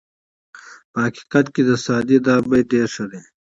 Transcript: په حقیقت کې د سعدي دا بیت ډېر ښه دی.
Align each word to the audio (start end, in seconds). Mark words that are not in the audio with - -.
په 0.91 0.97
حقیقت 1.05 1.45
کې 1.53 1.61
د 1.69 1.71
سعدي 1.85 2.17
دا 2.27 2.35
بیت 2.49 2.65
ډېر 2.73 2.87
ښه 2.95 3.05
دی. 3.11 3.21